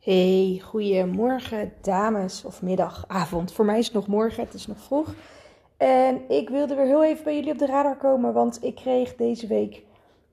Hey, 0.00 0.60
goedemorgen 0.64 1.72
dames 1.80 2.44
of 2.44 2.62
middag, 2.62 3.04
avond. 3.08 3.52
Voor 3.52 3.64
mij 3.64 3.78
is 3.78 3.84
het 3.84 3.94
nog 3.94 4.06
morgen, 4.06 4.44
het 4.44 4.54
is 4.54 4.66
nog 4.66 4.78
vroeg. 4.78 5.14
En 5.76 6.20
ik 6.28 6.48
wilde 6.48 6.74
weer 6.74 6.86
heel 6.86 7.04
even 7.04 7.24
bij 7.24 7.34
jullie 7.34 7.52
op 7.52 7.58
de 7.58 7.66
radar 7.66 7.96
komen, 7.96 8.32
want 8.32 8.64
ik 8.64 8.74
kreeg 8.74 9.16
deze 9.16 9.46
week 9.46 9.82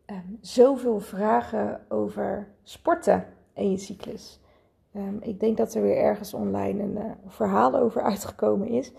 um, 0.06 0.38
zoveel 0.42 1.00
vragen 1.00 1.82
over 1.90 2.48
sporten 2.64 3.26
en 3.54 3.72
je 3.72 3.78
cyclus. 3.78 4.40
Um, 4.96 5.18
ik 5.22 5.40
denk 5.40 5.58
dat 5.58 5.74
er 5.74 5.82
weer 5.82 5.98
ergens 5.98 6.34
online 6.34 6.84
een 6.84 6.98
uh, 6.98 7.04
verhaal 7.28 7.76
over 7.76 8.02
uitgekomen 8.02 8.68
is. 8.68 8.92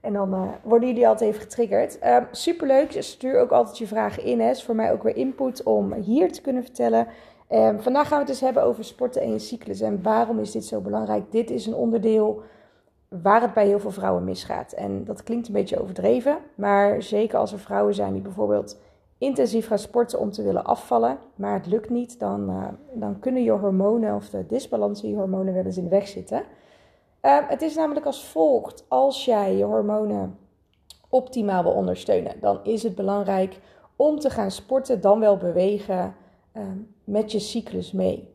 En 0.00 0.12
dan 0.12 0.34
uh, 0.34 0.48
worden 0.62 0.88
jullie 0.88 1.08
altijd 1.08 1.30
even 1.30 1.42
getriggerd. 1.42 2.06
Um, 2.06 2.26
superleuk, 2.30 2.96
stuur 2.98 3.40
ook 3.40 3.50
altijd 3.50 3.78
je 3.78 3.86
vragen 3.86 4.24
in. 4.24 4.40
Hè. 4.40 4.50
Is 4.50 4.64
voor 4.64 4.74
mij 4.74 4.92
ook 4.92 5.02
weer 5.02 5.16
input 5.16 5.62
om 5.62 5.92
hier 5.92 6.32
te 6.32 6.40
kunnen 6.40 6.62
vertellen 6.62 7.06
Um, 7.52 7.80
vandaag 7.80 8.08
gaan 8.08 8.18
we 8.18 8.24
het 8.24 8.32
dus 8.32 8.40
hebben 8.40 8.62
over 8.62 8.84
sporten 8.84 9.22
en 9.22 9.32
je 9.32 9.38
cyclus. 9.38 9.80
En 9.80 10.02
waarom 10.02 10.38
is 10.38 10.50
dit 10.50 10.64
zo 10.64 10.80
belangrijk? 10.80 11.32
Dit 11.32 11.50
is 11.50 11.66
een 11.66 11.74
onderdeel 11.74 12.42
waar 13.08 13.40
het 13.40 13.54
bij 13.54 13.66
heel 13.66 13.80
veel 13.80 13.90
vrouwen 13.90 14.24
misgaat. 14.24 14.72
En 14.72 15.04
dat 15.04 15.22
klinkt 15.22 15.46
een 15.46 15.52
beetje 15.52 15.80
overdreven. 15.80 16.38
Maar 16.54 17.02
zeker 17.02 17.38
als 17.38 17.52
er 17.52 17.58
vrouwen 17.58 17.94
zijn 17.94 18.12
die 18.12 18.22
bijvoorbeeld 18.22 18.78
intensief 19.18 19.66
gaan 19.66 19.78
sporten 19.78 20.18
om 20.18 20.30
te 20.30 20.42
willen 20.42 20.64
afvallen. 20.64 21.18
Maar 21.34 21.54
het 21.54 21.66
lukt 21.66 21.90
niet. 21.90 22.20
Dan, 22.20 22.50
uh, 22.50 22.68
dan 22.92 23.18
kunnen 23.18 23.42
je 23.42 23.50
hormonen 23.50 24.14
of 24.14 24.30
de 24.30 24.46
disbalans 24.46 25.02
in 25.02 25.10
je 25.10 25.16
hormonen 25.16 25.54
wel 25.54 25.64
eens 25.64 25.76
in 25.76 25.84
de 25.84 25.90
weg 25.90 26.08
zitten. 26.08 26.42
Uh, 27.22 27.38
het 27.48 27.62
is 27.62 27.74
namelijk 27.74 28.06
als 28.06 28.24
volgt. 28.24 28.84
Als 28.88 29.24
jij 29.24 29.56
je 29.56 29.64
hormonen 29.64 30.38
optimaal 31.08 31.62
wil 31.62 31.72
ondersteunen. 31.72 32.40
Dan 32.40 32.60
is 32.62 32.82
het 32.82 32.94
belangrijk 32.94 33.60
om 33.96 34.18
te 34.18 34.30
gaan 34.30 34.50
sporten. 34.50 35.00
Dan 35.00 35.20
wel 35.20 35.36
bewegen 35.36 35.98
Ehm, 35.98 36.08
met 37.04 37.32
je 37.32 37.38
cyclus 37.38 37.92
mee. 37.92 38.28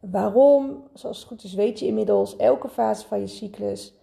Waarom? 0.00 0.82
Zoals 0.92 1.18
het 1.18 1.26
goed 1.26 1.44
is 1.44 1.54
weet 1.54 1.78
je 1.78 1.86
inmiddels, 1.86 2.36
elke 2.36 2.68
fase 2.68 3.06
van 3.06 3.20
je 3.20 3.26
cyclus 3.26 3.98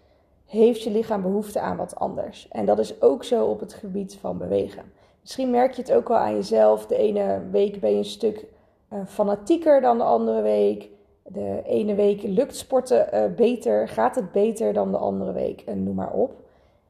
heeft 0.45 0.81
je 0.81 0.92
lichaam 0.92 1.22
behoefte 1.22 1.59
aan 1.59 1.78
wat 1.78 1.95
anders. 1.95 2.47
En 2.47 2.66
dat 2.66 2.80
is 2.80 3.02
ook 3.02 3.23
zo 3.23 3.45
op 3.45 3.59
het 3.59 3.73
gebied 3.73 4.16
van 4.16 4.38
bewegen. 4.38 4.84
Misschien 5.22 5.50
merk 5.50 5.73
je 5.73 5.81
het 5.81 5.92
ook 5.92 6.08
wel 6.08 6.17
aan 6.17 6.36
jezelf. 6.36 6.86
De 6.86 6.97
ene 6.97 7.42
week 7.52 7.80
ben 7.80 7.92
je 7.92 7.97
een 7.97 8.06
stuk 8.06 8.45
uh, 8.94 9.00
fanatieker 9.06 9.81
dan 9.81 9.97
de 9.97 10.03
andere 10.03 10.41
week. 10.41 10.89
De 11.23 11.62
ene 11.66 11.95
week 11.95 12.22
lukt 12.23 12.56
sporten 12.56 13.08
uh, 13.14 13.36
beter, 13.36 13.88
gaat 13.88 14.16
het 14.16 14.31
beter 14.31 14.73
dan 14.73 14.91
de 14.91 14.97
andere 14.97 15.31
week 15.31 15.62
en 15.62 15.84
noem 15.84 15.95
maar 15.95 16.14
op. 16.14 16.34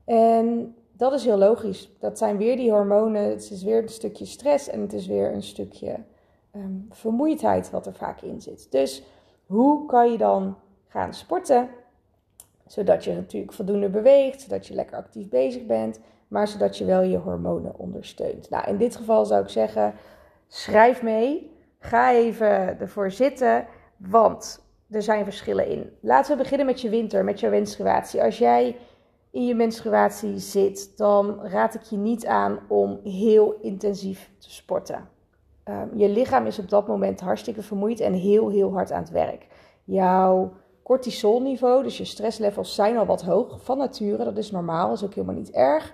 En 0.05 0.75
dat 0.91 1.13
is 1.13 1.25
heel 1.25 1.37
logisch. 1.37 1.89
Dat 1.99 2.17
zijn 2.17 2.37
weer 2.37 2.57
die 2.57 2.71
hormonen. 2.71 3.29
Het 3.29 3.51
is 3.51 3.63
weer 3.63 3.81
een 3.81 3.89
stukje 3.89 4.25
stress 4.25 4.69
en 4.69 4.81
het 4.81 4.93
is 4.93 5.07
weer 5.07 5.33
een 5.33 5.43
stukje 5.43 5.95
um, 6.55 6.87
vermoeidheid 6.89 7.69
wat 7.69 7.85
er 7.85 7.93
vaak 7.93 8.21
in 8.21 8.41
zit. 8.41 8.71
Dus 8.71 9.03
hoe 9.45 9.85
kan 9.85 10.11
je 10.11 10.17
dan 10.17 10.57
gaan 10.87 11.13
sporten? 11.13 11.69
Zodat 12.67 13.03
je 13.03 13.13
natuurlijk 13.13 13.53
voldoende 13.53 13.89
beweegt, 13.89 14.41
zodat 14.41 14.67
je 14.67 14.73
lekker 14.73 14.97
actief 14.97 15.29
bezig 15.29 15.65
bent, 15.65 15.99
maar 16.27 16.47
zodat 16.47 16.77
je 16.77 16.85
wel 16.85 17.01
je 17.01 17.17
hormonen 17.17 17.79
ondersteunt. 17.79 18.49
Nou, 18.49 18.67
in 18.67 18.77
dit 18.77 18.95
geval 18.95 19.25
zou 19.25 19.43
ik 19.43 19.49
zeggen, 19.49 19.93
schrijf 20.47 21.01
mee. 21.01 21.53
Ga 21.79 22.13
even 22.13 22.79
ervoor 22.79 23.11
zitten, 23.11 23.67
want 23.97 24.63
er 24.89 25.01
zijn 25.01 25.23
verschillen 25.23 25.67
in. 25.67 25.91
Laten 25.99 26.31
we 26.31 26.41
beginnen 26.41 26.65
met 26.65 26.81
je 26.81 26.89
winter, 26.89 27.23
met 27.23 27.39
je 27.39 27.49
menstruatie. 27.49 28.23
Als 28.23 28.37
jij 28.37 28.77
in 29.31 29.45
je 29.45 29.55
menstruatie 29.55 30.37
zit, 30.37 30.97
dan 30.97 31.39
raad 31.41 31.73
ik 31.73 31.81
je 31.81 31.97
niet 31.97 32.25
aan 32.25 32.59
om 32.67 32.99
heel 33.03 33.59
intensief 33.61 34.31
te 34.37 34.51
sporten. 34.51 35.14
Um, 35.69 35.97
je 35.97 36.09
lichaam 36.09 36.45
is 36.45 36.59
op 36.59 36.69
dat 36.69 36.87
moment 36.87 37.19
hartstikke 37.19 37.61
vermoeid 37.61 37.99
en 37.99 38.13
heel, 38.13 38.49
heel 38.49 38.73
hard 38.73 38.91
aan 38.91 39.01
het 39.01 39.09
werk. 39.09 39.47
Jouw 39.83 40.53
cortisolniveau, 40.83 41.83
dus 41.83 41.97
je 41.97 42.05
stresslevels, 42.05 42.75
zijn 42.75 42.97
al 42.97 43.05
wat 43.05 43.21
hoog 43.21 43.63
van 43.63 43.77
nature. 43.77 44.23
Dat 44.23 44.37
is 44.37 44.51
normaal, 44.51 44.87
dat 44.87 44.97
is 44.97 45.03
ook 45.03 45.13
helemaal 45.13 45.35
niet 45.35 45.51
erg. 45.51 45.93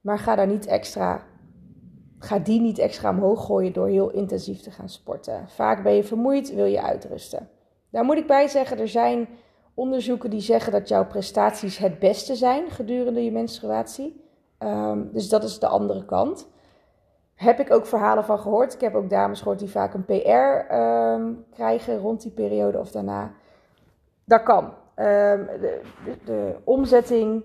Maar 0.00 0.18
ga 0.18 0.34
daar 0.34 0.46
niet 0.46 0.66
extra, 0.66 1.22
ga 2.18 2.38
die 2.38 2.60
niet 2.60 2.78
extra 2.78 3.10
omhoog 3.10 3.44
gooien 3.44 3.72
door 3.72 3.88
heel 3.88 4.10
intensief 4.10 4.60
te 4.60 4.70
gaan 4.70 4.88
sporten. 4.88 5.48
Vaak 5.48 5.82
ben 5.82 5.92
je 5.92 6.04
vermoeid, 6.04 6.54
wil 6.54 6.64
je 6.64 6.82
uitrusten. 6.82 7.48
Daar 7.90 8.04
moet 8.04 8.16
ik 8.16 8.26
bij 8.26 8.48
zeggen, 8.48 8.78
er 8.78 8.88
zijn 8.88 9.28
onderzoeken 9.74 10.30
die 10.30 10.40
zeggen 10.40 10.72
dat 10.72 10.88
jouw 10.88 11.06
prestaties 11.06 11.78
het 11.78 11.98
beste 11.98 12.34
zijn 12.34 12.70
gedurende 12.70 13.24
je 13.24 13.32
menstruatie. 13.32 14.24
Um, 14.58 15.10
dus 15.12 15.28
dat 15.28 15.44
is 15.44 15.58
de 15.58 15.66
andere 15.66 16.04
kant 16.04 16.48
heb 17.36 17.60
ik 17.60 17.72
ook 17.72 17.86
verhalen 17.86 18.24
van 18.24 18.38
gehoord. 18.38 18.74
Ik 18.74 18.80
heb 18.80 18.94
ook 18.94 19.10
dames 19.10 19.38
gehoord 19.38 19.58
die 19.58 19.70
vaak 19.70 19.94
een 19.94 20.04
PR 20.04 20.72
ehm, 20.72 21.32
krijgen 21.50 21.98
rond 21.98 22.22
die 22.22 22.30
periode 22.30 22.78
of 22.78 22.90
daarna. 22.90 23.32
Dat 24.24 24.42
kan. 24.42 24.64
Um, 24.64 25.46
de, 25.60 25.80
de, 26.24 26.56
omzetting 26.64 27.44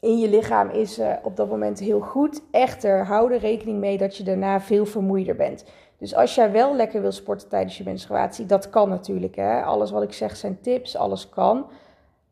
in 0.00 0.18
je 0.18 0.28
lichaam 0.28 0.68
is 0.68 0.98
uh, 0.98 1.12
op 1.22 1.36
dat 1.36 1.48
moment 1.48 1.78
heel 1.78 2.00
goed. 2.00 2.42
Echter, 2.50 3.06
hou 3.06 3.32
er 3.32 3.38
rekening 3.38 3.78
mee 3.78 3.98
dat 3.98 4.16
je 4.16 4.22
daarna 4.22 4.60
veel 4.60 4.86
vermoeider 4.86 5.36
bent. 5.36 5.64
Dus 5.98 6.14
als 6.14 6.34
jij 6.34 6.52
wel 6.52 6.76
lekker 6.76 7.00
wil 7.00 7.12
sporten 7.12 7.48
tijdens 7.48 7.78
je 7.78 7.84
menstruatie, 7.84 8.46
dat 8.46 8.70
kan 8.70 8.88
natuurlijk. 8.88 9.36
Hè? 9.36 9.62
Alles 9.62 9.90
wat 9.90 10.02
ik 10.02 10.12
zeg 10.12 10.36
zijn 10.36 10.60
tips, 10.60 10.96
alles 10.96 11.28
kan. 11.28 11.66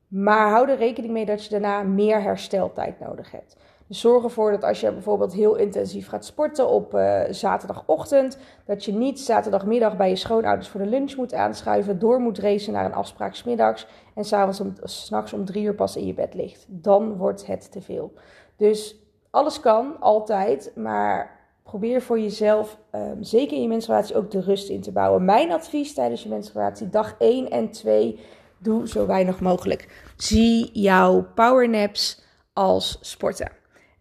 Maar 0.08 0.50
hou 0.50 0.70
er 0.70 0.76
rekening 0.76 1.12
mee 1.12 1.26
dat 1.26 1.44
je 1.44 1.50
daarna 1.50 1.82
meer 1.82 2.22
hersteltijd 2.22 3.00
nodig 3.00 3.30
hebt. 3.30 3.56
Dus 3.88 4.00
zorg 4.00 4.24
ervoor 4.24 4.50
dat 4.50 4.64
als 4.64 4.80
je 4.80 4.92
bijvoorbeeld 4.92 5.32
heel 5.32 5.56
intensief 5.56 6.08
gaat 6.08 6.24
sporten 6.24 6.68
op 6.68 6.94
uh, 6.94 7.22
zaterdagochtend, 7.30 8.38
dat 8.64 8.84
je 8.84 8.92
niet 8.92 9.20
zaterdagmiddag 9.20 9.96
bij 9.96 10.08
je 10.08 10.16
schoonouders 10.16 10.68
voor 10.68 10.80
de 10.80 10.86
lunch 10.86 11.16
moet 11.16 11.34
aanschuiven, 11.34 11.98
door 11.98 12.20
moet 12.20 12.38
racen 12.38 12.72
naar 12.72 12.84
een 12.84 12.94
afspraak 12.94 13.34
smiddags 13.34 13.86
en 14.14 14.24
s'avonds 14.24 14.60
om, 14.60 14.74
s'nachts 14.82 15.32
om 15.32 15.44
drie 15.44 15.64
uur 15.64 15.74
pas 15.74 15.96
in 15.96 16.06
je 16.06 16.14
bed 16.14 16.34
ligt. 16.34 16.66
Dan 16.68 17.16
wordt 17.16 17.46
het 17.46 17.72
te 17.72 17.80
veel. 17.80 18.12
Dus 18.56 18.96
alles 19.30 19.60
kan, 19.60 20.00
altijd, 20.00 20.72
maar 20.74 21.38
probeer 21.62 22.02
voor 22.02 22.20
jezelf, 22.20 22.78
um, 22.92 23.22
zeker 23.22 23.56
in 23.56 23.62
je 23.62 23.68
menstruatie, 23.68 24.16
ook 24.16 24.30
de 24.30 24.40
rust 24.40 24.68
in 24.68 24.80
te 24.80 24.92
bouwen. 24.92 25.24
Mijn 25.24 25.52
advies 25.52 25.94
tijdens 25.94 26.22
je 26.22 26.28
menstruatie, 26.28 26.88
dag 26.88 27.14
1 27.18 27.50
en 27.50 27.70
2, 27.70 28.20
doe 28.58 28.88
zo 28.88 29.06
weinig 29.06 29.40
mogelijk. 29.40 30.12
Zie 30.16 30.70
jouw 30.72 31.26
powernaps 31.34 32.22
als 32.52 32.98
sporten. 33.00 33.57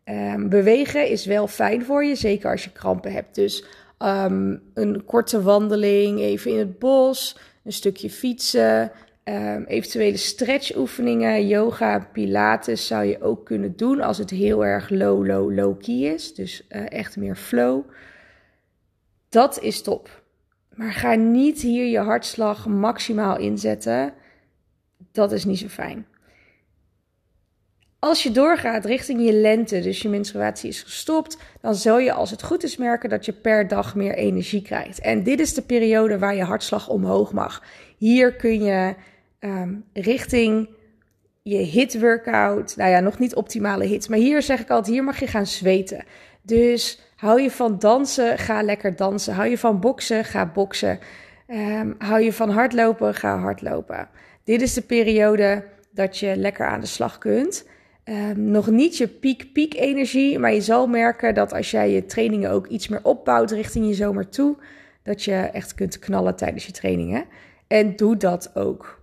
Um, 0.10 0.50
bewegen 0.50 1.08
is 1.08 1.26
wel 1.26 1.48
fijn 1.48 1.86
voor 1.86 2.04
je, 2.06 2.16
zeker 2.16 2.52
als 2.52 2.64
je 2.64 2.72
krampen 2.72 3.12
hebt. 3.12 3.36
Dus 3.36 3.66
um, 4.00 4.62
een 4.74 5.06
korte 5.06 5.42
wandeling, 5.42 6.20
even 6.20 6.52
in 6.52 6.58
het 6.58 6.80
bos, 6.80 7.38
een 7.64 7.74
stukje 7.74 8.10
fietsen, 8.10 8.92
um, 9.24 9.64
eventuele 9.64 10.18
stretchoefeningen, 10.18 11.48
yoga, 11.48 12.10
pilates 12.12 12.88
zou 12.88 13.06
je 13.06 13.22
ook 13.22 13.46
kunnen 13.46 13.76
doen 13.76 14.02
als 14.02 14.18
het 14.18 14.30
heel 14.30 14.66
erg 14.66 14.90
low, 14.90 15.26
low, 15.26 15.56
low 15.56 15.80
key 15.80 15.96
is. 15.96 16.34
Dus 16.34 16.66
uh, 16.70 16.92
echt 16.92 17.18
meer 17.18 17.36
flow. 17.36 17.84
Dat 19.30 19.60
is 19.62 19.82
top. 19.82 20.24
Maar 20.76 20.92
ga 20.94 21.14
niet 21.14 21.62
hier 21.62 21.86
je 21.86 22.00
hartslag 22.00 22.68
maximaal 22.68 23.38
inzetten. 23.38 24.14
Dat 25.12 25.32
is 25.32 25.46
niet 25.46 25.60
zo 25.60 25.68
fijn. 25.68 26.06
Als 28.00 28.24
je 28.24 28.32
doorgaat 28.32 28.86
richting 28.86 29.26
je 29.26 29.34
lente, 29.34 29.80
dus 29.80 30.02
je 30.02 30.10
menstruatie 30.10 30.70
is 30.70 30.82
gestopt, 30.82 31.38
dan 31.62 31.76
zul 31.76 31.98
je 32.00 32.12
als 32.12 32.32
het 32.32 32.44
goed 32.44 32.64
is 32.64 32.78
merken 32.78 33.10
dat 33.10 33.26
je 33.26 33.34
per 33.34 33.68
dag 33.68 33.96
meer 33.96 34.16
energie 34.16 34.62
krijgt. 34.62 35.00
En 35.00 35.24
dit 35.24 35.40
is 35.40 35.54
de 35.54 35.62
periode 35.62 36.20
waar 36.20 36.36
je 36.36 36.44
hartslag 36.44 36.90
omhoog 36.90 37.32
mag. 37.32 37.64
Hier 37.98 38.36
kun 38.36 38.64
je 38.64 38.96
um, 39.40 39.86
richting 39.94 40.70
je 41.44 41.58
hit 41.58 42.00
workout, 42.00 42.76
nou 42.76 42.90
ja, 42.90 43.00
nog 43.00 43.20
niet 43.20 43.36
optimale 43.36 43.86
hits, 43.86 44.08
maar 44.08 44.18
hier 44.18 44.42
zeg 44.42 44.60
ik 44.60 44.70
altijd, 44.70 44.96
hier 44.96 45.04
mag 45.04 45.20
je 45.20 45.28
gaan 45.28 45.48
zweten. 45.48 46.04
Dus 46.42 47.00
hou 47.16 47.42
je 47.42 47.52
van 47.52 47.80
dansen, 47.80 48.38
ga 48.38 48.62
lekker 48.62 48.96
dansen. 48.96 49.34
Hou 49.34 49.50
je 49.50 49.58
van 49.58 49.80
boksen, 49.80 50.26
ga 50.26 50.46
boksen. 50.46 51.00
Um, 51.48 51.96
hou 51.98 52.22
je 52.22 52.34
van 52.34 52.50
hardlopen, 52.50 53.14
ga 53.14 53.38
hardlopen. 53.38 54.10
Dit 54.44 54.62
is 54.62 54.74
de 54.74 54.82
periode 54.82 55.64
dat 55.92 56.18
je 56.18 56.36
lekker 56.36 56.68
aan 56.68 56.80
de 56.80 56.86
slag 56.86 57.18
kunt. 57.18 57.66
Um, 58.10 58.42
nog 58.42 58.70
niet 58.70 58.98
je 58.98 59.08
piek-piek 59.08 59.74
energie, 59.74 60.40
maar 60.40 60.54
je 60.54 60.62
zal 60.62 60.88
merken 60.88 61.34
dat 61.34 61.54
als 61.54 61.72
jij 61.72 61.92
je 61.92 62.06
trainingen 62.06 62.52
ook 62.52 62.68
iets 62.68 62.88
meer 62.88 63.04
opbouwt 63.04 63.52
richting 63.52 63.88
je 63.88 63.94
zomer 63.94 64.30
toe, 64.30 64.58
dat 65.04 65.24
je 65.24 65.36
echt 65.36 65.74
kunt 65.74 66.00
knallen 66.00 66.36
tijdens 66.36 66.66
je 66.66 66.72
trainingen. 66.72 67.26
En 67.68 67.96
doe 67.96 68.18
dat 68.18 68.52
ook. 68.56 69.02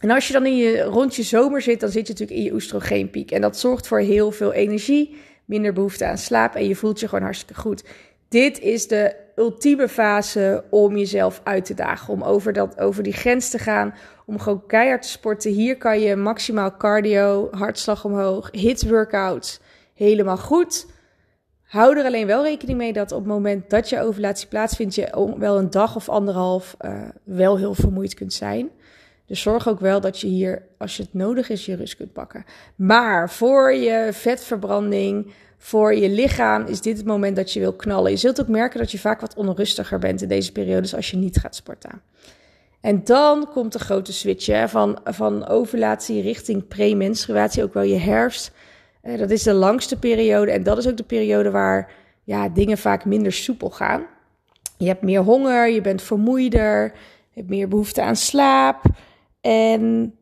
En 0.00 0.10
als 0.10 0.26
je 0.26 0.32
dan 0.32 0.46
in 0.46 0.56
je, 0.56 0.82
rond 0.82 1.16
je 1.16 1.22
zomer 1.22 1.62
zit, 1.62 1.80
dan 1.80 1.90
zit 1.90 2.06
je 2.06 2.12
natuurlijk 2.12 2.38
in 2.38 2.44
je 2.46 2.54
oestrogeenpiek. 2.54 3.30
En 3.30 3.40
dat 3.40 3.58
zorgt 3.58 3.86
voor 3.86 4.00
heel 4.00 4.30
veel 4.30 4.52
energie, 4.52 5.16
minder 5.44 5.72
behoefte 5.72 6.04
aan 6.04 6.18
slaap 6.18 6.54
en 6.54 6.68
je 6.68 6.76
voelt 6.76 7.00
je 7.00 7.08
gewoon 7.08 7.24
hartstikke 7.24 7.60
goed. 7.60 7.84
Dit 8.28 8.60
is 8.60 8.88
de 8.88 9.23
ultieme 9.36 9.88
fase 9.88 10.64
om 10.70 10.96
jezelf 10.96 11.40
uit 11.44 11.64
te 11.64 11.74
dagen, 11.74 12.12
om 12.12 12.22
over, 12.22 12.52
dat, 12.52 12.78
over 12.78 13.02
die 13.02 13.12
grens 13.12 13.50
te 13.50 13.58
gaan, 13.58 13.94
om 14.26 14.38
gewoon 14.38 14.66
keihard 14.66 15.02
te 15.02 15.08
sporten. 15.08 15.50
Hier 15.50 15.76
kan 15.76 16.00
je 16.00 16.16
maximaal 16.16 16.76
cardio, 16.76 17.48
hartslag 17.50 18.04
omhoog, 18.04 18.48
hit 18.52 18.88
workouts, 18.88 19.60
helemaal 19.94 20.38
goed. 20.38 20.86
Hou 21.62 21.98
er 21.98 22.04
alleen 22.04 22.26
wel 22.26 22.42
rekening 22.42 22.78
mee 22.78 22.92
dat 22.92 23.12
op 23.12 23.18
het 23.18 23.28
moment 23.28 23.70
dat 23.70 23.88
je 23.88 24.00
ovulatie 24.00 24.48
plaatsvindt, 24.48 24.94
je 24.94 25.34
wel 25.38 25.58
een 25.58 25.70
dag 25.70 25.96
of 25.96 26.08
anderhalf 26.08 26.76
uh, 26.80 27.02
wel 27.24 27.58
heel 27.58 27.74
vermoeid 27.74 28.14
kunt 28.14 28.32
zijn. 28.32 28.70
Dus 29.26 29.40
zorg 29.40 29.68
ook 29.68 29.80
wel 29.80 30.00
dat 30.00 30.20
je 30.20 30.26
hier, 30.26 30.62
als 30.78 30.96
je 30.96 31.02
het 31.02 31.14
nodig 31.14 31.48
is, 31.48 31.66
je 31.66 31.76
rust 31.76 31.96
kunt 31.96 32.12
pakken. 32.12 32.44
Maar 32.76 33.30
voor 33.30 33.72
je 33.72 34.08
vetverbranding, 34.12 35.32
voor 35.64 35.94
je 35.94 36.08
lichaam, 36.08 36.64
is 36.66 36.80
dit 36.80 36.96
het 36.96 37.06
moment 37.06 37.36
dat 37.36 37.52
je 37.52 37.60
wil 37.60 37.72
knallen. 37.72 38.10
Je 38.10 38.16
zult 38.16 38.40
ook 38.40 38.48
merken 38.48 38.78
dat 38.78 38.90
je 38.90 38.98
vaak 38.98 39.20
wat 39.20 39.34
onrustiger 39.34 39.98
bent 39.98 40.22
in 40.22 40.28
deze 40.28 40.52
periodes 40.52 40.94
als 40.94 41.10
je 41.10 41.16
niet 41.16 41.38
gaat 41.38 41.54
sporten. 41.54 42.02
En 42.80 43.04
dan 43.04 43.48
komt 43.52 43.72
de 43.72 43.78
grote 43.78 44.12
switch 44.12 44.46
hè, 44.46 44.68
van, 44.68 44.98
van 45.04 45.46
ovulatie 45.46 46.22
richting 46.22 46.68
premenstruatie, 46.68 47.62
ook 47.62 47.74
wel 47.74 47.82
je 47.82 47.98
herfst. 47.98 48.52
Eh, 49.00 49.18
dat 49.18 49.30
is 49.30 49.42
de 49.42 49.52
langste 49.52 49.98
periode 49.98 50.50
en 50.50 50.62
dat 50.62 50.78
is 50.78 50.88
ook 50.88 50.96
de 50.96 51.02
periode 51.02 51.50
waar 51.50 51.92
ja, 52.24 52.48
dingen 52.48 52.78
vaak 52.78 53.04
minder 53.04 53.32
soepel 53.32 53.70
gaan. 53.70 54.02
Je 54.78 54.86
hebt 54.86 55.02
meer 55.02 55.20
honger, 55.20 55.68
je 55.68 55.80
bent 55.80 56.02
vermoeider, 56.02 56.82
je 57.30 57.40
hebt 57.40 57.48
meer 57.48 57.68
behoefte 57.68 58.02
aan 58.02 58.16
slaap. 58.16 58.82
En 59.40 60.14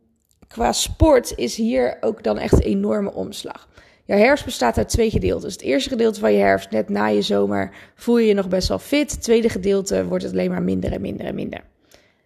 qua 0.48 0.72
sport 0.72 1.32
is 1.36 1.56
hier 1.56 1.96
ook 2.00 2.22
dan 2.22 2.38
echt 2.38 2.52
een 2.52 2.70
enorme 2.70 3.12
omslag. 3.12 3.70
Je 4.04 4.14
herfst 4.14 4.44
bestaat 4.44 4.78
uit 4.78 4.88
twee 4.88 5.10
gedeeltes. 5.10 5.52
Het 5.52 5.62
eerste 5.62 5.88
gedeelte 5.88 6.20
van 6.20 6.32
je 6.32 6.38
herfst, 6.38 6.70
net 6.70 6.88
na 6.88 7.06
je 7.06 7.22
zomer, 7.22 7.70
voel 7.94 8.18
je 8.18 8.26
je 8.26 8.34
nog 8.34 8.48
best 8.48 8.68
wel 8.68 8.78
fit. 8.78 9.10
Het 9.10 9.22
tweede 9.22 9.48
gedeelte 9.48 10.06
wordt 10.06 10.24
het 10.24 10.32
alleen 10.32 10.50
maar 10.50 10.62
minder 10.62 10.92
en 10.92 11.00
minder 11.00 11.26
en 11.26 11.34
minder. 11.34 11.60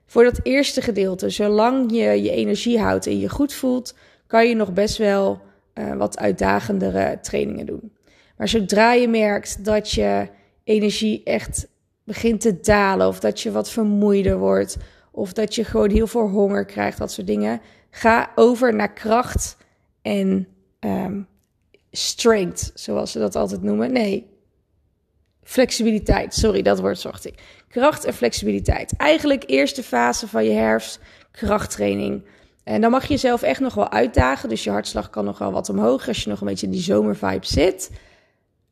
Voor 0.07 0.25
dat 0.25 0.41
eerste 0.43 0.81
gedeelte, 0.81 1.31
zolang 1.31 1.91
je 1.91 2.23
je 2.23 2.31
energie 2.31 2.79
houdt 2.79 3.07
en 3.07 3.19
je 3.19 3.29
goed 3.29 3.53
voelt, 3.53 3.95
kan 4.27 4.49
je 4.49 4.55
nog 4.55 4.73
best 4.73 4.97
wel 4.97 5.41
uh, 5.75 5.97
wat 5.97 6.19
uitdagendere 6.19 7.19
trainingen 7.23 7.67
doen. 7.67 7.93
Maar 8.37 8.49
zodra 8.49 8.93
je 8.93 9.09
merkt 9.09 9.65
dat 9.65 9.91
je 9.91 10.29
energie 10.65 11.23
echt 11.25 11.69
begint 12.05 12.41
te 12.41 12.61
dalen, 12.61 13.09
of 13.09 13.21
dat 13.21 13.41
je 13.41 13.51
wat 13.51 13.71
vermoeider 13.71 14.39
wordt, 14.39 14.77
of 15.11 15.33
dat 15.33 15.55
je 15.55 15.65
gewoon 15.65 15.91
heel 15.91 16.07
veel 16.07 16.29
honger 16.29 16.65
krijgt, 16.65 16.99
dat 16.99 17.13
soort 17.13 17.27
dingen, 17.27 17.61
ga 17.91 18.31
over 18.35 18.75
naar 18.75 18.93
kracht 18.93 19.57
en 20.03 20.49
um, 20.81 21.27
strength, 21.97 22.71
zoals 22.75 23.13
ze 23.13 23.19
dat 23.19 23.37
altijd 23.37 23.63
noemen. 23.63 23.93
Nee, 23.93 24.31
flexibiliteit. 25.43 26.35
Sorry, 26.35 26.63
dat 26.63 26.81
woord 26.81 26.99
zocht 26.99 27.27
ik. 27.27 27.35
Kracht 27.69 28.05
en 28.05 28.15
flexibiliteit. 28.15 28.97
Eigenlijk 28.97 29.45
eerste 29.47 29.83
fase 29.83 30.29
van 30.29 30.45
je 30.45 30.51
herfst, 30.51 31.01
krachttraining. 31.31 32.25
En 32.65 32.81
dan 32.81 32.91
mag 32.91 33.03
je 33.03 33.09
jezelf 33.09 33.43
echt 33.43 33.61
nog 33.61 33.75
wel 33.75 33.91
uitdagen. 33.91 34.49
Dus 34.49 34.65
je 34.65 34.71
hartslag 34.71 35.11
kan 35.11 35.25
nog 35.25 35.39
wel 35.39 35.53
wat 35.53 35.69
omhoog 35.69 36.09
als 36.09 36.23
je 36.23 36.31
nog 36.31 36.41
een 36.41 36.47
beetje 36.47 36.67
in 36.67 36.73
die 36.73 36.81
zomervibe 36.81 37.47
zit. 37.47 37.91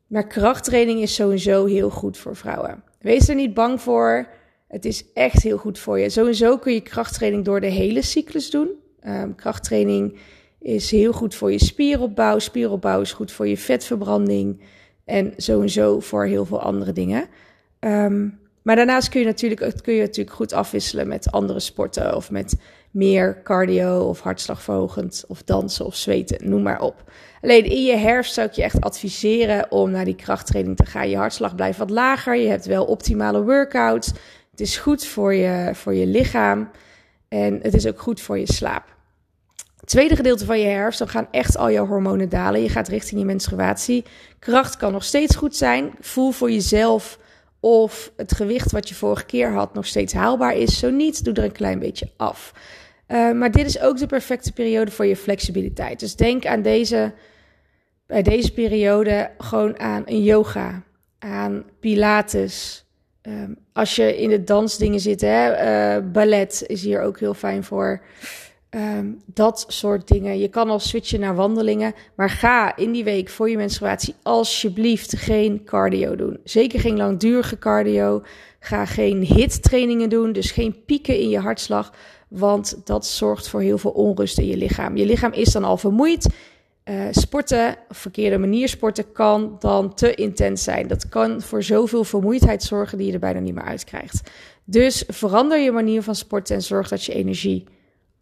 Maar 0.07 0.27
krachttraining 0.27 1.01
is 1.01 1.15
sowieso 1.15 1.65
heel 1.65 1.89
goed 1.89 2.17
voor 2.17 2.35
vrouwen. 2.35 2.83
Wees 2.99 3.29
er 3.29 3.35
niet 3.35 3.53
bang 3.53 3.81
voor. 3.81 4.27
Het 4.67 4.85
is 4.85 5.05
echt 5.13 5.43
heel 5.43 5.57
goed 5.57 5.79
voor 5.79 5.99
je. 5.99 6.09
Sowieso 6.09 6.57
kun 6.57 6.73
je 6.73 6.81
krachttraining 6.81 7.45
door 7.45 7.61
de 7.61 7.67
hele 7.67 8.01
cyclus 8.01 8.49
doen. 8.49 8.69
Um, 9.07 9.35
krachttraining 9.35 10.17
is 10.65 10.91
heel 10.91 11.11
goed 11.11 11.35
voor 11.35 11.51
je 11.51 11.63
spieropbouw. 11.63 12.39
Spieropbouw 12.39 13.01
is 13.01 13.13
goed 13.13 13.31
voor 13.31 13.47
je 13.47 13.57
vetverbranding. 13.57 14.61
En 15.05 15.33
sowieso 15.37 15.99
voor 15.99 16.25
heel 16.25 16.45
veel 16.45 16.61
andere 16.61 16.91
dingen. 16.91 17.25
Um, 17.79 18.39
maar 18.61 18.75
daarnaast 18.75 19.09
kun 19.09 19.19
je, 19.19 19.25
natuurlijk, 19.25 19.81
kun 19.83 19.93
je 19.93 20.01
natuurlijk 20.01 20.35
goed 20.35 20.53
afwisselen 20.53 21.07
met 21.07 21.31
andere 21.31 21.59
sporten. 21.59 22.15
Of 22.15 22.31
met 22.31 22.55
meer 22.91 23.41
cardio 23.43 23.99
of 23.99 24.21
hartslagverhogend. 24.21 25.25
Of 25.27 25.43
dansen 25.43 25.85
of 25.85 25.95
zweten, 25.95 26.49
noem 26.49 26.61
maar 26.61 26.81
op. 26.81 27.11
Alleen 27.41 27.65
in 27.65 27.83
je 27.83 27.95
herfst 27.95 28.33
zou 28.33 28.47
ik 28.47 28.53
je 28.53 28.63
echt 28.63 28.81
adviseren 28.81 29.71
om 29.71 29.91
naar 29.91 30.05
die 30.05 30.15
krachttraining 30.15 30.77
te 30.77 30.85
gaan. 30.85 31.09
Je 31.09 31.17
hartslag 31.17 31.55
blijft 31.55 31.77
wat 31.77 31.89
lager. 31.89 32.35
Je 32.35 32.47
hebt 32.47 32.65
wel 32.65 32.85
optimale 32.85 33.43
workouts. 33.43 34.07
Het 34.51 34.59
is 34.59 34.77
goed 34.77 35.05
voor 35.05 35.33
je, 35.33 35.69
voor 35.73 35.93
je 35.93 36.07
lichaam. 36.07 36.69
En 37.27 37.59
het 37.61 37.73
is 37.73 37.87
ook 37.87 37.99
goed 37.99 38.21
voor 38.21 38.39
je 38.39 38.53
slaap. 38.53 38.94
Tweede 39.83 40.15
gedeelte 40.15 40.45
van 40.45 40.59
je 40.59 40.65
herfst, 40.65 40.99
dan 40.99 41.07
gaan 41.07 41.27
echt 41.31 41.57
al 41.57 41.71
jouw 41.71 41.85
hormonen 41.87 42.29
dalen. 42.29 42.61
Je 42.61 42.69
gaat 42.69 42.87
richting 42.87 43.19
je 43.19 43.25
menstruatie. 43.25 44.05
Kracht 44.39 44.77
kan 44.77 44.91
nog 44.91 45.03
steeds 45.03 45.35
goed 45.35 45.55
zijn. 45.55 45.91
Voel 45.99 46.31
voor 46.31 46.51
jezelf 46.51 47.19
of 47.59 48.11
het 48.17 48.33
gewicht 48.33 48.71
wat 48.71 48.89
je 48.89 48.95
vorige 48.95 49.25
keer 49.25 49.51
had 49.53 49.73
nog 49.73 49.85
steeds 49.85 50.13
haalbaar 50.13 50.55
is. 50.55 50.79
Zo 50.79 50.89
niet, 50.89 51.23
doe 51.23 51.33
er 51.33 51.43
een 51.43 51.51
klein 51.51 51.79
beetje 51.79 52.09
af. 52.17 52.53
Uh, 53.07 53.31
maar 53.31 53.51
dit 53.51 53.65
is 53.65 53.79
ook 53.79 53.97
de 53.97 54.05
perfecte 54.05 54.51
periode 54.51 54.91
voor 54.91 55.05
je 55.05 55.15
flexibiliteit. 55.15 55.99
Dus 55.99 56.15
denk 56.15 56.45
aan 56.45 56.61
deze, 56.61 57.13
bij 58.07 58.21
deze 58.21 58.53
periode 58.53 59.31
gewoon 59.37 59.79
aan 59.79 60.03
een 60.05 60.23
yoga, 60.23 60.83
aan 61.19 61.63
pilates. 61.79 62.85
Um, 63.21 63.57
als 63.73 63.95
je 63.95 64.17
in 64.17 64.29
de 64.29 64.43
dansdingen 64.43 64.99
zit, 64.99 65.21
hè, 65.21 65.51
uh, 65.97 66.11
ballet 66.11 66.63
is 66.67 66.83
hier 66.83 67.01
ook 67.01 67.19
heel 67.19 67.33
fijn 67.33 67.63
voor. 67.63 68.01
Um, 68.75 69.21
dat 69.25 69.65
soort 69.67 70.07
dingen. 70.07 70.39
Je 70.39 70.47
kan 70.47 70.69
al 70.69 70.79
switchen 70.79 71.19
naar 71.19 71.35
wandelingen. 71.35 71.93
Maar 72.15 72.29
ga 72.29 72.75
in 72.75 72.91
die 72.91 73.03
week 73.03 73.29
voor 73.29 73.49
je 73.49 73.57
menstruatie 73.57 74.15
alsjeblieft 74.23 75.17
geen 75.17 75.63
cardio 75.63 76.15
doen. 76.15 76.39
Zeker 76.43 76.79
geen 76.79 76.97
langdurige 76.97 77.57
cardio. 77.57 78.23
Ga 78.59 78.85
geen 78.85 79.21
hit-trainingen 79.21 80.09
doen. 80.09 80.31
Dus 80.31 80.51
geen 80.51 80.83
pieken 80.85 81.19
in 81.19 81.29
je 81.29 81.39
hartslag. 81.39 81.93
Want 82.27 82.81
dat 82.83 83.05
zorgt 83.05 83.49
voor 83.49 83.61
heel 83.61 83.77
veel 83.77 83.91
onrust 83.91 84.37
in 84.37 84.47
je 84.47 84.57
lichaam. 84.57 84.97
Je 84.97 85.05
lichaam 85.05 85.31
is 85.31 85.51
dan 85.51 85.63
al 85.63 85.77
vermoeid. 85.77 86.33
Uh, 86.89 87.03
sporten, 87.11 87.75
verkeerde 87.89 88.37
manier 88.37 88.69
sporten, 88.69 89.11
kan 89.11 89.55
dan 89.59 89.93
te 89.93 90.15
intens 90.15 90.63
zijn. 90.63 90.87
Dat 90.87 91.09
kan 91.09 91.41
voor 91.41 91.63
zoveel 91.63 92.03
vermoeidheid 92.03 92.63
zorgen 92.63 92.97
die 92.97 93.07
je 93.07 93.13
er 93.13 93.19
bijna 93.19 93.39
niet 93.39 93.53
meer 93.53 93.63
uitkrijgt. 93.63 94.31
Dus 94.65 95.03
verander 95.07 95.59
je 95.59 95.71
manier 95.71 96.01
van 96.01 96.15
sporten 96.15 96.55
en 96.55 96.61
zorg 96.61 96.87
dat 96.87 97.03
je 97.03 97.13
energie 97.13 97.65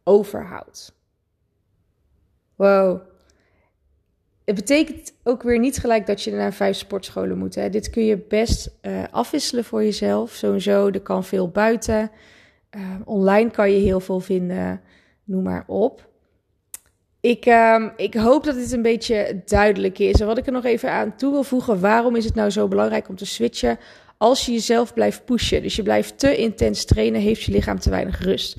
overhoudt. 0.03 0.93
Wow. 2.55 3.01
Het 4.45 4.55
betekent 4.55 5.13
ook 5.23 5.43
weer 5.43 5.59
niet 5.59 5.77
gelijk 5.77 6.05
dat 6.05 6.23
je 6.23 6.31
naar 6.31 6.53
vijf 6.53 6.77
sportscholen 6.77 7.37
moet. 7.37 7.55
Hè. 7.55 7.69
Dit 7.69 7.89
kun 7.89 8.05
je 8.05 8.17
best 8.17 8.71
uh, 8.81 9.03
afwisselen 9.11 9.63
voor 9.63 9.83
jezelf. 9.83 10.31
Sowieso, 10.31 10.87
er 10.87 11.01
kan 11.01 11.23
veel 11.23 11.49
buiten. 11.49 12.11
Uh, 12.71 12.81
online 13.05 13.51
kan 13.51 13.71
je 13.71 13.79
heel 13.79 13.99
veel 13.99 14.19
vinden. 14.19 14.81
Noem 15.23 15.43
maar 15.43 15.63
op. 15.67 16.11
Ik, 17.19 17.45
uh, 17.45 17.85
ik 17.97 18.13
hoop 18.13 18.43
dat 18.43 18.55
dit 18.55 18.71
een 18.71 18.81
beetje 18.81 19.41
duidelijk 19.45 19.99
is. 19.99 20.19
En 20.19 20.27
wat 20.27 20.37
ik 20.37 20.45
er 20.45 20.51
nog 20.51 20.65
even 20.65 20.91
aan 20.91 21.15
toe 21.15 21.31
wil 21.31 21.43
voegen, 21.43 21.79
waarom 21.79 22.15
is 22.15 22.25
het 22.25 22.35
nou 22.35 22.49
zo 22.49 22.67
belangrijk 22.67 23.09
om 23.09 23.15
te 23.15 23.25
switchen? 23.25 23.79
Als 24.17 24.45
je 24.45 24.51
jezelf 24.51 24.93
blijft 24.93 25.25
pushen, 25.25 25.61
dus 25.61 25.75
je 25.75 25.83
blijft 25.83 26.19
te 26.19 26.37
intens 26.37 26.85
trainen, 26.85 27.21
heeft 27.21 27.41
je 27.41 27.51
lichaam 27.51 27.79
te 27.79 27.89
weinig 27.89 28.19
rust. 28.23 28.57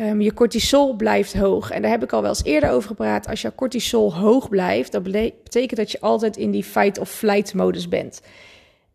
Um, 0.00 0.20
je 0.20 0.34
cortisol 0.34 0.94
blijft 0.94 1.34
hoog. 1.34 1.70
En 1.70 1.82
daar 1.82 1.90
heb 1.90 2.02
ik 2.02 2.12
al 2.12 2.20
wel 2.20 2.30
eens 2.30 2.44
eerder 2.44 2.70
over 2.70 2.88
gepraat. 2.88 3.28
Als 3.28 3.42
je 3.42 3.54
cortisol 3.54 4.14
hoog 4.14 4.48
blijft, 4.48 4.92
dat 4.92 5.02
betekent 5.02 5.76
dat 5.76 5.90
je 5.90 6.00
altijd 6.00 6.36
in 6.36 6.50
die 6.50 6.64
fight-of-flight 6.64 7.54
modus 7.54 7.88
bent. 7.88 8.20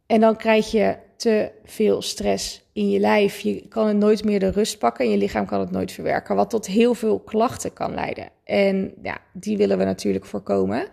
En 0.06 0.20
dan 0.20 0.36
krijg 0.38 0.72
je 0.72 0.98
te 1.16 1.52
veel 1.64 2.02
stress 2.02 2.64
in 2.74 2.90
je 2.90 3.00
lijf. 3.00 3.40
Je 3.40 3.68
kan 3.68 3.88
het 3.88 3.98
nooit 3.98 4.24
meer 4.24 4.40
de 4.40 4.52
rust 4.52 4.80
pakken 4.80 5.06
en 5.06 5.12
je 5.12 5.18
lichaam 5.18 5.46
kan 5.46 5.60
het 5.60 5.72
nooit 5.72 5.92
verwerken. 5.92 6.36
Wat 6.36 6.50
tot 6.50 6.68
heel 6.68 6.94
veel 6.94 7.20
klachten 7.20 7.74
kan 7.74 7.94
leiden. 7.94 8.30
En 8.44 8.94
ja, 9.02 9.18
die 9.34 9.58
willen 9.58 9.78
we 9.78 9.84
natuurlijk 9.84 10.26
voorkomen. 10.26 10.88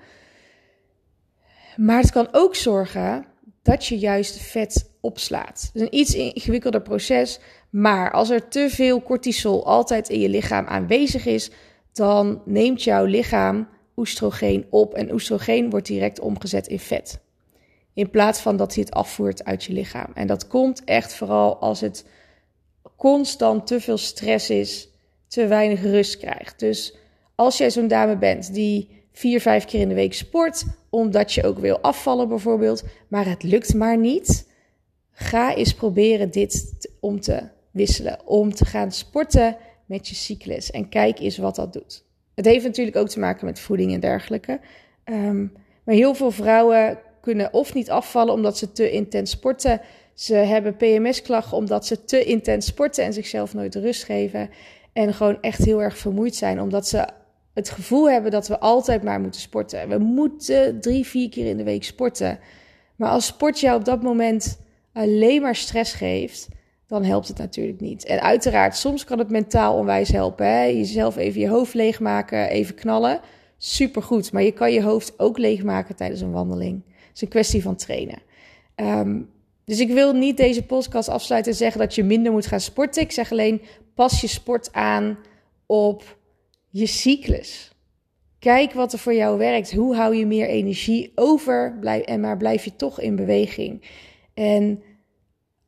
Maar 1.76 2.00
het 2.00 2.12
kan 2.12 2.28
ook 2.32 2.54
zorgen 2.54 3.26
dat 3.62 3.86
je 3.86 3.98
juist 3.98 4.40
vet 4.40 4.90
opslaat. 5.00 5.70
Is 5.74 5.80
een 5.80 5.94
iets 5.96 6.14
ingewikkelder 6.14 6.82
proces. 6.82 7.40
Maar 7.70 8.10
als 8.12 8.30
er 8.30 8.48
te 8.48 8.66
veel 8.70 9.02
cortisol 9.02 9.66
altijd 9.66 10.08
in 10.08 10.20
je 10.20 10.28
lichaam 10.28 10.66
aanwezig 10.66 11.26
is, 11.26 11.50
dan 11.92 12.42
neemt 12.44 12.82
jouw 12.82 13.04
lichaam 13.04 13.68
oestrogeen 13.96 14.66
op 14.70 14.94
en 14.94 15.12
oestrogeen 15.12 15.70
wordt 15.70 15.86
direct 15.86 16.20
omgezet 16.20 16.66
in 16.66 16.78
vet. 16.78 17.20
In 17.94 18.10
plaats 18.10 18.40
van 18.40 18.56
dat 18.56 18.74
hij 18.74 18.84
het 18.84 18.94
afvoert 18.94 19.44
uit 19.44 19.64
je 19.64 19.72
lichaam. 19.72 20.10
En 20.14 20.26
dat 20.26 20.46
komt 20.46 20.84
echt 20.84 21.14
vooral 21.14 21.56
als 21.56 21.80
het 21.80 22.06
constant 22.96 23.66
te 23.66 23.80
veel 23.80 23.98
stress 23.98 24.50
is, 24.50 24.88
te 25.26 25.46
weinig 25.46 25.82
rust 25.82 26.16
krijgt. 26.16 26.58
Dus 26.58 26.96
als 27.34 27.58
jij 27.58 27.70
zo'n 27.70 27.88
dame 27.88 28.16
bent 28.16 28.54
die 28.54 28.88
vier, 29.12 29.40
vijf 29.40 29.64
keer 29.64 29.80
in 29.80 29.88
de 29.88 29.94
week 29.94 30.14
sport, 30.14 30.64
omdat 30.90 31.32
je 31.32 31.44
ook 31.44 31.58
wil 31.58 31.80
afvallen 31.80 32.28
bijvoorbeeld, 32.28 32.84
maar 33.08 33.26
het 33.26 33.42
lukt 33.42 33.74
maar 33.74 33.98
niet, 33.98 34.48
ga 35.12 35.54
eens 35.54 35.74
proberen 35.74 36.30
dit 36.30 36.90
om 37.00 37.20
te 37.20 37.48
wisselen. 37.70 38.18
Om 38.26 38.54
te 38.54 38.64
gaan 38.64 38.92
sporten 38.92 39.56
met 39.86 40.08
je 40.08 40.14
cyclus. 40.14 40.70
En 40.70 40.88
kijk 40.88 41.18
eens 41.18 41.38
wat 41.38 41.56
dat 41.56 41.72
doet. 41.72 42.04
Het 42.34 42.44
heeft 42.44 42.64
natuurlijk 42.64 42.96
ook 42.96 43.08
te 43.08 43.18
maken 43.18 43.46
met 43.46 43.60
voeding 43.60 43.92
en 43.92 44.00
dergelijke. 44.00 44.60
Um, 45.04 45.52
maar 45.84 45.94
heel 45.94 46.14
veel 46.14 46.30
vrouwen 46.30 46.98
kunnen 47.20 47.52
of 47.52 47.74
niet 47.74 47.90
afvallen 47.90 48.34
omdat 48.34 48.58
ze 48.58 48.72
te 48.72 48.90
intens 48.90 49.30
sporten. 49.30 49.80
Ze 50.14 50.34
hebben 50.34 50.76
PMS-klachten 50.76 51.56
omdat 51.56 51.86
ze 51.86 52.04
te 52.04 52.24
intens 52.24 52.66
sporten 52.66 53.04
en 53.04 53.12
zichzelf 53.12 53.54
nooit 53.54 53.74
rust 53.74 54.04
geven. 54.04 54.50
En 54.92 55.14
gewoon 55.14 55.38
echt 55.40 55.64
heel 55.64 55.82
erg 55.82 55.98
vermoeid 55.98 56.34
zijn 56.34 56.60
omdat 56.60 56.88
ze 56.88 57.06
het 57.54 57.70
gevoel 57.70 58.10
hebben 58.10 58.30
dat 58.30 58.48
we 58.48 58.58
altijd 58.58 59.02
maar 59.02 59.20
moeten 59.20 59.40
sporten. 59.40 59.88
We 59.88 59.98
moeten 59.98 60.80
drie, 60.80 61.06
vier 61.06 61.28
keer 61.28 61.46
in 61.46 61.56
de 61.56 61.64
week 61.64 61.84
sporten. 61.84 62.38
Maar 62.96 63.10
als 63.10 63.26
sport 63.26 63.60
jou 63.60 63.78
op 63.78 63.84
dat 63.84 64.02
moment 64.02 64.60
alleen 64.92 65.42
maar 65.42 65.56
stress 65.56 65.92
geeft, 65.92 66.48
dan 66.90 67.04
helpt 67.04 67.28
het 67.28 67.38
natuurlijk 67.38 67.80
niet. 67.80 68.04
En 68.04 68.20
uiteraard, 68.20 68.76
soms 68.76 69.04
kan 69.04 69.18
het 69.18 69.30
mentaal 69.30 69.76
onwijs 69.76 70.08
helpen. 70.08 70.46
Hè? 70.46 70.64
Jezelf 70.64 71.16
even 71.16 71.40
je 71.40 71.48
hoofd 71.48 71.74
leegmaken, 71.74 72.48
even 72.48 72.74
knallen. 72.74 73.20
Supergoed. 73.56 74.32
Maar 74.32 74.42
je 74.42 74.52
kan 74.52 74.72
je 74.72 74.82
hoofd 74.82 75.18
ook 75.18 75.38
leegmaken 75.38 75.96
tijdens 75.96 76.20
een 76.20 76.32
wandeling. 76.32 76.82
Het 76.86 77.14
is 77.14 77.22
een 77.22 77.28
kwestie 77.28 77.62
van 77.62 77.76
trainen. 77.76 78.18
Um, 78.76 79.30
dus 79.64 79.80
ik 79.80 79.88
wil 79.88 80.12
niet 80.12 80.36
deze 80.36 80.62
podcast 80.62 81.08
afsluiten 81.08 81.52
en 81.52 81.58
zeggen 81.58 81.80
dat 81.80 81.94
je 81.94 82.04
minder 82.04 82.32
moet 82.32 82.46
gaan 82.46 82.60
sporten. 82.60 83.02
Ik 83.02 83.12
zeg 83.12 83.32
alleen, 83.32 83.62
pas 83.94 84.20
je 84.20 84.26
sport 84.26 84.72
aan 84.72 85.18
op 85.66 86.18
je 86.68 86.86
cyclus. 86.86 87.72
Kijk 88.38 88.72
wat 88.72 88.92
er 88.92 88.98
voor 88.98 89.14
jou 89.14 89.38
werkt. 89.38 89.72
Hoe 89.72 89.96
hou 89.96 90.16
je 90.16 90.26
meer 90.26 90.46
energie 90.46 91.12
over 91.14 91.78
en 92.04 92.20
maar 92.20 92.36
blijf 92.36 92.64
je 92.64 92.76
toch 92.76 93.00
in 93.00 93.16
beweging? 93.16 93.84
En 94.34 94.82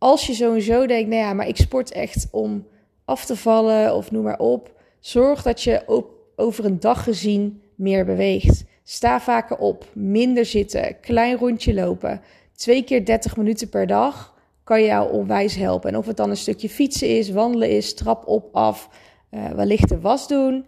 als 0.02 0.26
je 0.26 0.34
sowieso 0.34 0.86
denkt, 0.86 1.08
nou 1.08 1.22
ja, 1.22 1.32
maar 1.32 1.48
ik 1.48 1.56
sport 1.56 1.92
echt 1.92 2.28
om 2.30 2.66
af 3.04 3.24
te 3.24 3.36
vallen 3.36 3.94
of 3.94 4.10
noem 4.10 4.22
maar 4.22 4.38
op. 4.38 4.80
Zorg 5.00 5.42
dat 5.42 5.62
je 5.62 5.82
op, 5.86 6.10
over 6.36 6.64
een 6.64 6.80
dag 6.80 7.02
gezien 7.02 7.62
meer 7.74 8.04
beweegt. 8.04 8.64
Sta 8.82 9.20
vaker 9.20 9.56
op, 9.56 9.86
minder 9.94 10.44
zitten, 10.44 11.00
klein 11.00 11.36
rondje 11.36 11.74
lopen. 11.74 12.20
Twee 12.54 12.82
keer 12.82 13.04
30 13.04 13.36
minuten 13.36 13.68
per 13.68 13.86
dag 13.86 14.34
kan 14.64 14.82
jou 14.82 15.12
onwijs 15.12 15.54
helpen. 15.54 15.90
En 15.90 15.96
of 15.96 16.06
het 16.06 16.16
dan 16.16 16.30
een 16.30 16.36
stukje 16.36 16.68
fietsen 16.68 17.08
is, 17.18 17.30
wandelen 17.30 17.70
is, 17.70 17.94
trap 17.94 18.26
op, 18.26 18.54
af, 18.54 18.88
uh, 19.30 19.50
wellicht 19.50 19.88
de 19.88 20.00
was 20.00 20.28
doen. 20.28 20.66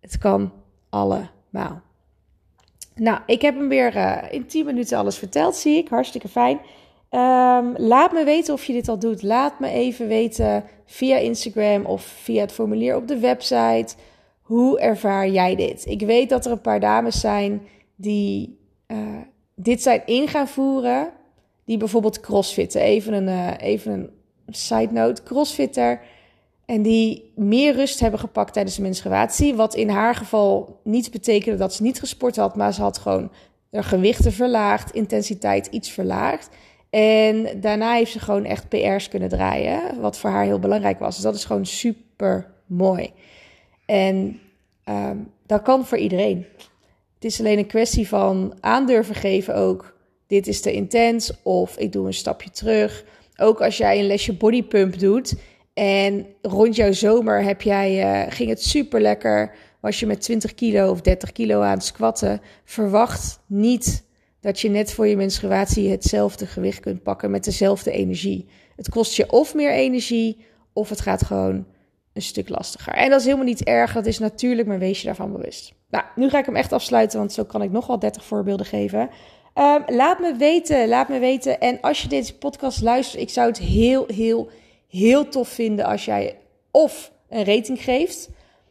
Het 0.00 0.18
kan 0.18 0.52
allemaal. 0.88 1.82
Nou, 2.94 3.20
ik 3.26 3.42
heb 3.42 3.54
hem 3.54 3.68
weer 3.68 3.96
uh, 3.96 4.22
in 4.30 4.46
10 4.46 4.64
minuten 4.64 4.98
alles 4.98 5.18
verteld, 5.18 5.56
zie 5.56 5.76
ik. 5.76 5.88
Hartstikke 5.88 6.28
fijn. 6.28 6.60
Um, 7.10 7.74
laat 7.76 8.12
me 8.12 8.24
weten 8.24 8.54
of 8.54 8.64
je 8.64 8.72
dit 8.72 8.88
al 8.88 8.98
doet. 8.98 9.22
Laat 9.22 9.60
me 9.60 9.68
even 9.68 10.08
weten 10.08 10.64
via 10.84 11.16
Instagram 11.16 11.84
of 11.84 12.02
via 12.02 12.40
het 12.40 12.52
formulier 12.52 12.96
op 12.96 13.08
de 13.08 13.18
website. 13.18 13.94
Hoe 14.42 14.80
ervaar 14.80 15.28
jij 15.28 15.56
dit? 15.56 15.86
Ik 15.86 16.00
weet 16.00 16.28
dat 16.28 16.46
er 16.46 16.52
een 16.52 16.60
paar 16.60 16.80
dames 16.80 17.20
zijn 17.20 17.62
die 17.96 18.58
uh, 18.86 18.98
dit 19.54 19.82
zijn 19.82 20.02
in 20.06 20.28
gaan 20.28 20.48
voeren. 20.48 21.10
Die 21.64 21.76
bijvoorbeeld 21.76 22.20
crossfitten. 22.20 22.80
Even 22.80 23.12
een, 23.12 23.28
uh, 23.28 23.50
even 23.58 23.92
een 23.92 24.10
side 24.54 24.92
note. 24.92 25.22
Crossfitter. 25.22 26.00
En 26.64 26.82
die 26.82 27.32
meer 27.36 27.74
rust 27.74 28.00
hebben 28.00 28.20
gepakt 28.20 28.52
tijdens 28.52 28.76
de 28.76 28.82
menstruatie. 28.82 29.54
Wat 29.54 29.74
in 29.74 29.88
haar 29.88 30.14
geval 30.14 30.80
niet 30.84 31.10
betekende 31.10 31.58
dat 31.58 31.74
ze 31.74 31.82
niet 31.82 31.98
gesport 31.98 32.36
had. 32.36 32.56
Maar 32.56 32.74
ze 32.74 32.82
had 32.82 32.98
gewoon 32.98 33.30
haar 33.70 33.84
gewichten 33.84 34.32
verlaagd. 34.32 34.94
Intensiteit 34.94 35.66
iets 35.66 35.90
verlaagd. 35.90 36.48
En 36.90 37.60
daarna 37.60 37.94
heeft 37.94 38.12
ze 38.12 38.20
gewoon 38.20 38.44
echt 38.44 38.68
PR's 38.68 39.08
kunnen 39.08 39.28
draaien. 39.28 40.00
Wat 40.00 40.18
voor 40.18 40.30
haar 40.30 40.44
heel 40.44 40.58
belangrijk 40.58 40.98
was. 40.98 41.14
Dus 41.14 41.24
dat 41.24 41.34
is 41.34 41.44
gewoon 41.44 41.66
super 41.66 42.50
mooi. 42.66 43.12
En 43.86 44.40
um, 44.88 45.30
dat 45.46 45.62
kan 45.62 45.86
voor 45.86 45.98
iedereen. 45.98 46.46
Het 47.14 47.24
is 47.24 47.38
alleen 47.40 47.58
een 47.58 47.66
kwestie 47.66 48.08
van 48.08 48.54
aandurven 48.60 49.14
geven 49.14 49.54
ook. 49.54 49.96
Dit 50.26 50.46
is 50.46 50.60
te 50.60 50.72
intens 50.72 51.32
of 51.42 51.76
ik 51.76 51.92
doe 51.92 52.06
een 52.06 52.14
stapje 52.14 52.50
terug. 52.50 53.04
Ook 53.36 53.62
als 53.62 53.76
jij 53.76 53.98
een 53.98 54.06
lesje 54.06 54.32
bodypump 54.32 54.98
doet 54.98 55.34
en 55.74 56.26
rond 56.42 56.76
jouw 56.76 56.92
zomer 56.92 57.42
heb 57.42 57.62
jij, 57.62 58.24
uh, 58.24 58.32
ging 58.32 58.48
het 58.48 58.62
super 58.62 59.00
lekker. 59.00 59.54
Was 59.80 60.00
je 60.00 60.06
met 60.06 60.20
20 60.20 60.54
kilo 60.54 60.90
of 60.90 61.00
30 61.00 61.32
kilo 61.32 61.60
aan 61.60 61.76
het 61.76 61.84
squatten. 61.84 62.40
Verwacht 62.64 63.40
niet 63.46 64.04
dat 64.40 64.60
je 64.60 64.68
net 64.68 64.92
voor 64.92 65.06
je 65.06 65.16
menstruatie 65.16 65.90
hetzelfde 65.90 66.46
gewicht 66.46 66.80
kunt 66.80 67.02
pakken 67.02 67.30
met 67.30 67.44
dezelfde 67.44 67.90
energie. 67.90 68.48
Het 68.76 68.88
kost 68.88 69.16
je 69.16 69.30
of 69.30 69.54
meer 69.54 69.72
energie 69.72 70.44
of 70.72 70.88
het 70.88 71.00
gaat 71.00 71.24
gewoon 71.24 71.66
een 72.12 72.22
stuk 72.22 72.48
lastiger. 72.48 72.92
En 72.92 73.10
dat 73.10 73.18
is 73.18 73.24
helemaal 73.24 73.46
niet 73.46 73.64
erg, 73.64 73.92
dat 73.92 74.06
is 74.06 74.18
natuurlijk, 74.18 74.68
maar 74.68 74.78
wees 74.78 75.00
je 75.00 75.06
daarvan 75.06 75.32
bewust. 75.32 75.72
Nou, 75.90 76.04
nu 76.14 76.28
ga 76.28 76.38
ik 76.38 76.46
hem 76.46 76.56
echt 76.56 76.72
afsluiten, 76.72 77.18
want 77.18 77.32
zo 77.32 77.44
kan 77.44 77.62
ik 77.62 77.70
nog 77.70 77.86
wel 77.86 77.98
30 77.98 78.24
voorbeelden 78.24 78.66
geven. 78.66 79.00
Um, 79.54 79.84
laat 79.86 80.18
me 80.18 80.34
weten, 80.36 80.88
laat 80.88 81.08
me 81.08 81.18
weten. 81.18 81.60
En 81.60 81.80
als 81.80 82.02
je 82.02 82.08
deze 82.08 82.38
podcast 82.38 82.82
luistert, 82.82 83.22
ik 83.22 83.30
zou 83.30 83.48
het 83.48 83.58
heel, 83.58 84.06
heel, 84.06 84.50
heel 84.88 85.28
tof 85.28 85.48
vinden 85.48 85.84
als 85.84 86.04
jij 86.04 86.36
of 86.70 87.12
een 87.28 87.44
rating 87.44 87.82
geeft. 87.82 88.30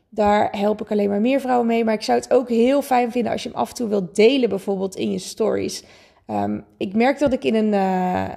Daar 0.10 0.58
help 0.58 0.82
ik 0.82 0.92
alleen 0.92 1.10
maar 1.10 1.22
meer 1.22 1.40
vrouwen 1.40 1.68
mee. 1.68 1.84
Maar 1.84 1.94
ik 1.94 2.02
zou 2.02 2.20
het 2.20 2.34
ook 2.34 2.50
heel 2.50 2.82
fijn 2.82 3.12
vinden 3.12 3.32
als 3.32 3.44
je 3.44 3.50
hem 3.50 3.58
af 3.58 3.70
en 3.70 3.76
toe 3.76 3.88
wilt 3.88 4.16
delen, 4.16 4.50
bijvoorbeeld 4.50 4.96
in 4.96 5.12
je 5.12 5.20
stories. 5.20 5.84
Um, 6.28 6.66
ik 6.78 6.96
merk 6.96 7.20
dat 7.20 7.34
ik 7.34 7.44
in 7.44 7.56
een 7.56 7.74
uh, 7.74 8.30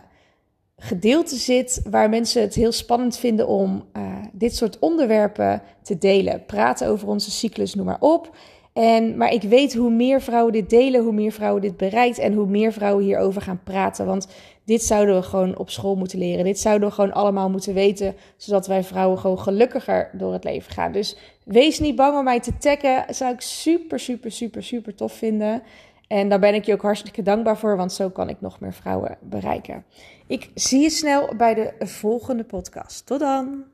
gedeelte 0.77 1.37
zit 1.37 1.81
waar 1.91 2.09
mensen 2.09 2.43
het 2.43 2.55
heel 2.55 2.73
spannend 2.73 3.19
vinden 3.19 3.49
om 3.49 3.85
uh, 3.97 4.03
dit 4.33 4.57
soort 4.57 4.79
onderwerpen 4.79 5.62
te 5.83 5.99
delen. 5.99 6.45
Praten 6.47 6.89
over 6.89 7.09
onze 7.09 7.31
cyclus, 7.31 7.75
noem 7.75 7.87
maar 7.87 8.00
op. 8.00 8.37
En, 8.73 9.17
maar 9.17 9.33
ik 9.33 9.43
weet 9.43 9.75
hoe 9.75 9.91
meer 9.91 10.21
vrouwen 10.21 10.53
dit 10.53 10.71
delen, 10.71 11.03
hoe 11.03 11.12
meer 11.12 11.33
vrouwen 11.33 11.62
dit 11.62 11.77
bereikt 11.77 12.19
en 12.19 12.33
hoe 12.33 12.47
meer 12.47 12.73
vrouwen 12.73 13.05
hierover 13.05 13.43
gaan 13.43 13.61
praten. 13.65 14.07
Want 14.07 14.29
dit 14.71 14.83
zouden 14.83 15.15
we 15.15 15.23
gewoon 15.23 15.59
op 15.59 15.71
school 15.71 15.95
moeten 15.95 16.19
leren. 16.19 16.45
Dit 16.45 16.59
zouden 16.59 16.89
we 16.89 16.95
gewoon 16.95 17.12
allemaal 17.12 17.50
moeten 17.50 17.75
weten, 17.75 18.15
zodat 18.37 18.67
wij 18.67 18.85
vrouwen 18.85 19.19
gewoon 19.19 19.39
gelukkiger 19.39 20.11
door 20.12 20.33
het 20.33 20.45
leven 20.45 20.73
gaan. 20.73 20.93
Dus 20.93 21.17
wees 21.45 21.79
niet 21.79 21.97
bang 21.97 22.19
om 22.19 22.25
mij 22.25 22.41
te 22.41 22.59
taggen. 22.59 23.15
Zou 23.15 23.33
ik 23.33 23.41
super, 23.41 24.00
super, 24.00 24.33
super, 24.33 24.62
super 24.62 24.95
tof 24.95 25.12
vinden. 25.12 25.62
En 26.07 26.29
daar 26.29 26.39
ben 26.39 26.55
ik 26.55 26.65
je 26.65 26.73
ook 26.73 26.83
hartstikke 26.83 27.23
dankbaar 27.23 27.59
voor, 27.59 27.77
want 27.77 27.93
zo 27.93 28.09
kan 28.09 28.29
ik 28.29 28.41
nog 28.41 28.61
meer 28.61 28.73
vrouwen 28.73 29.17
bereiken. 29.21 29.85
Ik 30.27 30.50
zie 30.55 30.81
je 30.81 30.91
snel 30.91 31.37
bij 31.37 31.55
de 31.55 31.73
volgende 31.87 32.45
podcast. 32.45 33.07
Tot 33.07 33.21
dan! 33.21 33.70